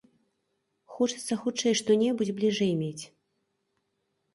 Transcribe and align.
Хочацца 0.93 1.39
хутчэй 1.43 1.73
што-небудзь 1.83 2.35
бліжэй 2.43 2.77
мець. 2.85 3.03